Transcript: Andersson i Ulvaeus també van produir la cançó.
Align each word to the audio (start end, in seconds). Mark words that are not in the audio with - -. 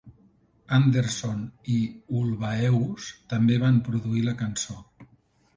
Andersson 0.77 1.43
i 1.75 1.77
Ulvaeus 2.21 3.13
també 3.35 3.61
van 3.67 3.81
produir 3.91 4.29
la 4.31 4.35
cançó. 4.45 4.81